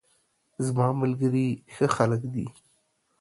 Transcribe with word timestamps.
زماملګري 0.65 1.47
ښه 1.73 1.87
خلګ 1.95 2.21
دي 2.33 2.45